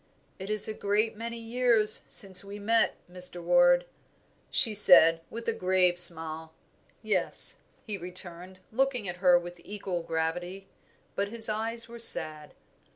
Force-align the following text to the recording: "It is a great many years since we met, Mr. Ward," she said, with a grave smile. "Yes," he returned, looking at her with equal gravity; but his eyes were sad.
"It 0.39 0.49
is 0.49 0.67
a 0.67 0.73
great 0.73 1.15
many 1.15 1.37
years 1.37 2.03
since 2.07 2.43
we 2.43 2.57
met, 2.57 2.95
Mr. 3.07 3.39
Ward," 3.39 3.85
she 4.49 4.73
said, 4.73 5.21
with 5.29 5.47
a 5.47 5.53
grave 5.53 5.99
smile. 5.99 6.55
"Yes," 7.03 7.57
he 7.83 7.99
returned, 7.99 8.61
looking 8.71 9.07
at 9.07 9.17
her 9.17 9.37
with 9.37 9.61
equal 9.63 10.01
gravity; 10.01 10.67
but 11.13 11.27
his 11.27 11.49
eyes 11.49 11.87
were 11.87 11.99
sad. 11.99 12.55